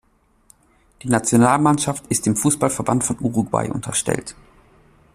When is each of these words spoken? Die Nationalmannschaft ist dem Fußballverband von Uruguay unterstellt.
Die 1.03 1.09
Nationalmannschaft 1.09 2.07
ist 2.07 2.25
dem 2.25 2.35
Fußballverband 2.35 3.03
von 3.03 3.17
Uruguay 3.19 3.69
unterstellt. 3.69 4.35